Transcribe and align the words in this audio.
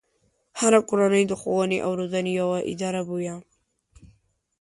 هره 0.59 0.79
کورنۍ 0.89 1.23
د 1.27 1.33
ښوونې 1.41 1.77
او 1.85 1.91
روزنې 1.99 2.31
يوه 2.41 2.57
اداره 2.71 3.01
بويه. 3.07 3.35